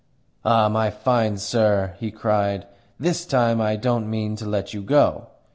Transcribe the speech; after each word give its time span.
"Ah, 0.43 0.67
my 0.67 0.89
fine 0.89 1.37
sir!" 1.37 1.93
he 1.99 2.09
cried. 2.09 2.65
"THIS 2.99 3.23
time 3.23 3.61
I 3.61 3.75
don't 3.75 4.09
mean 4.09 4.35
to 4.37 4.47
let 4.47 4.73
you 4.73 4.81
go. 4.81 5.27